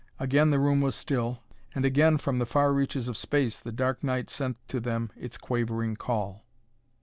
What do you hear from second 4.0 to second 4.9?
night sent to